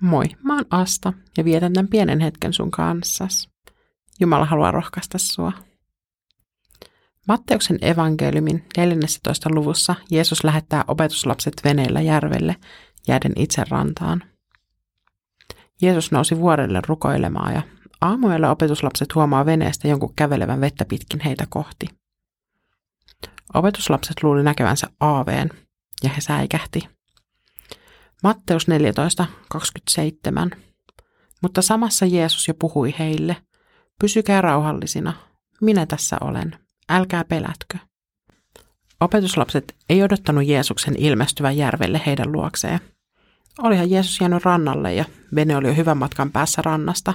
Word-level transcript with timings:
Moi, 0.00 0.24
mä 0.42 0.54
oon 0.54 0.64
Asta 0.70 1.12
ja 1.36 1.44
vietän 1.44 1.72
tämän 1.72 1.88
pienen 1.88 2.20
hetken 2.20 2.52
sun 2.52 2.70
kanssas. 2.70 3.48
Jumala 4.20 4.44
haluaa 4.44 4.70
rohkaista 4.70 5.18
sua. 5.18 5.52
Matteuksen 7.28 7.78
evankeliumin 7.82 8.64
14. 8.76 9.50
luvussa 9.52 9.94
Jeesus 10.10 10.44
lähettää 10.44 10.84
opetuslapset 10.88 11.54
veneellä 11.64 12.00
järvelle 12.00 12.56
jääden 13.08 13.32
itse 13.36 13.64
rantaan. 13.68 14.22
Jeesus 15.82 16.12
nousi 16.12 16.38
vuorelle 16.38 16.82
rukoilemaan 16.86 17.54
ja 17.54 17.62
aamuilla 18.00 18.50
opetuslapset 18.50 19.14
huomaa 19.14 19.46
veneestä 19.46 19.88
jonkun 19.88 20.14
kävelevän 20.16 20.60
vettä 20.60 20.84
pitkin 20.84 21.20
heitä 21.20 21.46
kohti. 21.48 21.86
Opetuslapset 23.54 24.22
luuli 24.22 24.42
näkevänsä 24.42 24.86
aaveen 25.00 25.50
ja 26.04 26.10
he 26.10 26.20
säikähti. 26.20 26.99
Matteus 28.22 28.68
14, 28.68 29.26
27. 29.48 30.50
Mutta 31.42 31.62
samassa 31.62 32.06
Jeesus 32.06 32.48
jo 32.48 32.54
puhui 32.54 32.94
heille, 32.98 33.36
pysykää 34.00 34.40
rauhallisina, 34.40 35.12
minä 35.60 35.86
tässä 35.86 36.16
olen, 36.20 36.56
älkää 36.88 37.24
pelätkö. 37.24 37.78
Opetuslapset 39.00 39.76
ei 39.88 40.02
odottanut 40.02 40.46
Jeesuksen 40.46 40.94
ilmestyvän 40.98 41.56
järvelle 41.56 42.00
heidän 42.06 42.32
luokseen. 42.32 42.80
Olihan 43.58 43.90
Jeesus 43.90 44.20
jäänyt 44.20 44.44
rannalle 44.44 44.94
ja 44.94 45.04
vene 45.34 45.56
oli 45.56 45.66
jo 45.66 45.74
hyvän 45.74 45.98
matkan 45.98 46.32
päässä 46.32 46.62
rannasta. 46.62 47.14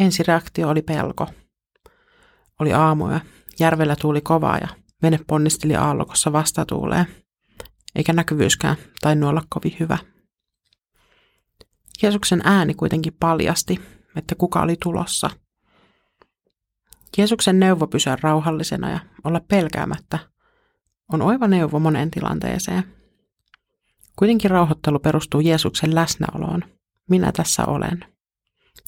Ensireaktio 0.00 0.68
oli 0.68 0.82
pelko. 0.82 1.26
Oli 2.60 2.72
aamuja, 2.72 3.20
järvellä 3.60 3.96
tuuli 3.96 4.20
kovaa 4.20 4.58
ja 4.58 4.68
vene 5.02 5.20
ponnisteli 5.26 5.76
aallokossa 5.76 6.32
vastatuuleen 6.32 7.06
eikä 7.98 8.12
näkyvyyskään 8.12 8.76
tainnut 9.00 9.30
olla 9.30 9.42
kovin 9.48 9.76
hyvä. 9.80 9.98
Jeesuksen 12.02 12.40
ääni 12.44 12.74
kuitenkin 12.74 13.16
paljasti, 13.20 13.80
että 14.16 14.34
kuka 14.34 14.62
oli 14.62 14.76
tulossa. 14.82 15.30
Jeesuksen 17.18 17.60
neuvo 17.60 17.86
pysyä 17.86 18.16
rauhallisena 18.20 18.90
ja 18.90 19.00
olla 19.24 19.40
pelkäämättä 19.40 20.18
on 21.12 21.22
oiva 21.22 21.48
neuvo 21.48 21.78
monen 21.78 22.10
tilanteeseen. 22.10 22.84
Kuitenkin 24.16 24.50
rauhoittelu 24.50 24.98
perustuu 24.98 25.40
Jeesuksen 25.40 25.94
läsnäoloon. 25.94 26.64
Minä 27.10 27.32
tässä 27.32 27.64
olen. 27.66 28.04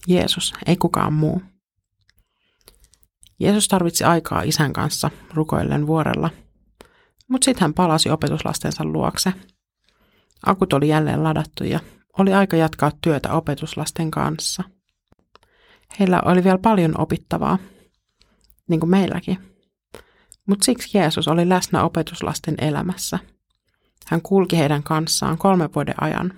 Jeesus, 0.06 0.54
ei 0.66 0.76
kukaan 0.76 1.12
muu. 1.12 1.42
Jeesus 3.40 3.68
tarvitsi 3.68 4.04
aikaa 4.04 4.42
isän 4.42 4.72
kanssa 4.72 5.10
rukoillen 5.34 5.86
vuorella– 5.86 6.30
mutta 7.30 7.44
sitten 7.44 7.60
hän 7.60 7.74
palasi 7.74 8.10
opetuslastensa 8.10 8.84
luokse. 8.84 9.32
Akut 10.46 10.72
oli 10.72 10.88
jälleen 10.88 11.24
ladattu 11.24 11.64
ja 11.64 11.80
oli 12.18 12.32
aika 12.32 12.56
jatkaa 12.56 12.92
työtä 13.02 13.32
opetuslasten 13.32 14.10
kanssa. 14.10 14.64
Heillä 15.98 16.22
oli 16.24 16.44
vielä 16.44 16.58
paljon 16.58 17.00
opittavaa, 17.00 17.58
niin 18.68 18.80
kuin 18.80 18.90
meilläkin. 18.90 19.38
Mutta 20.46 20.64
siksi 20.64 20.98
Jeesus 20.98 21.28
oli 21.28 21.48
läsnä 21.48 21.84
opetuslasten 21.84 22.54
elämässä. 22.58 23.18
Hän 24.06 24.22
kulki 24.22 24.58
heidän 24.58 24.82
kanssaan 24.82 25.38
kolme 25.38 25.68
vuoden 25.74 25.94
ajan. 26.00 26.32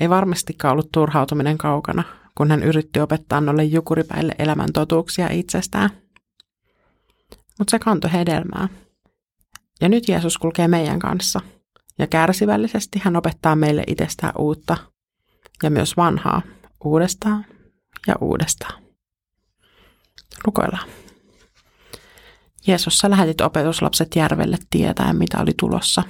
Ei 0.00 0.10
varmastikaan 0.10 0.72
ollut 0.72 0.92
turhautuminen 0.92 1.58
kaukana, 1.58 2.04
kun 2.34 2.50
hän 2.50 2.62
yritti 2.62 3.00
opettaa 3.00 3.40
noille 3.40 3.64
jukuripäille 3.64 4.34
elämän 4.38 4.72
totuuksia 4.72 5.28
itsestään. 5.30 5.90
Mutta 7.58 7.70
se 7.70 7.78
kantoi 7.78 8.12
hedelmää. 8.12 8.68
Ja 9.80 9.88
nyt 9.88 10.08
Jeesus 10.08 10.38
kulkee 10.38 10.68
meidän 10.68 10.98
kanssa. 10.98 11.40
Ja 11.98 12.06
kärsivällisesti 12.06 13.00
hän 13.04 13.16
opettaa 13.16 13.56
meille 13.56 13.84
itsestään 13.86 14.32
uutta 14.38 14.76
ja 15.62 15.70
myös 15.70 15.96
vanhaa 15.96 16.42
uudestaan 16.84 17.46
ja 18.06 18.14
uudestaan. 18.20 18.82
Rukoillaan. 20.44 20.88
Jeesus, 22.66 22.98
sä 22.98 23.10
lähetit 23.10 23.40
opetuslapset 23.40 24.16
järvelle 24.16 24.56
tietäen, 24.70 25.16
mitä 25.16 25.38
oli 25.38 25.52
tulossa. 25.60 26.02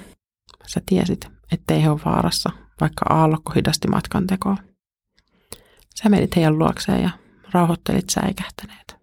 Sä 0.66 0.80
tiesit, 0.86 1.28
ettei 1.52 1.82
he 1.82 1.90
ole 1.90 2.00
vaarassa, 2.04 2.50
vaikka 2.80 3.04
aallokko 3.08 3.52
hidasti 3.56 3.88
matkan 3.88 4.26
tekoa. 4.26 4.56
Sä 6.02 6.08
menit 6.08 6.36
heidän 6.36 6.58
luokseen 6.58 7.02
ja 7.02 7.10
rauhoittelit 7.50 8.10
säikähtäneet. 8.10 8.96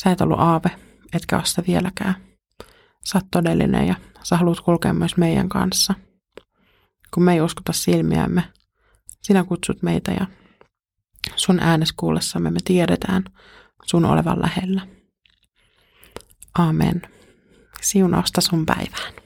Sä 0.00 0.10
et 0.10 0.20
ollut 0.20 0.40
aave, 0.40 0.70
etkä 1.12 1.40
sitä 1.44 1.62
vieläkään 1.66 2.33
sä 3.04 3.18
oot 3.18 3.26
todellinen 3.30 3.86
ja 3.86 3.94
sä 4.22 4.36
haluat 4.36 4.60
kulkea 4.60 4.92
myös 4.92 5.16
meidän 5.16 5.48
kanssa. 5.48 5.94
Kun 7.14 7.22
me 7.22 7.32
ei 7.32 7.40
uskota 7.40 7.72
silmiämme, 7.72 8.44
sinä 9.22 9.44
kutsut 9.44 9.82
meitä 9.82 10.12
ja 10.12 10.26
sun 11.36 11.60
äänes 11.60 11.92
kuullessamme 11.92 12.50
me 12.50 12.60
tiedetään 12.64 13.24
sun 13.84 14.04
olevan 14.04 14.42
lähellä. 14.42 14.86
Amen. 16.58 17.02
Siunausta 17.82 18.40
sun 18.40 18.66
päivään. 18.66 19.23